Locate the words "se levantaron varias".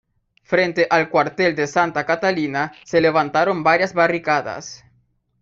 2.83-3.93